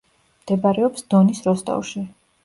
მდებარეობს 0.43 1.05
დონის 1.13 1.41
როსტოვში. 1.49 2.03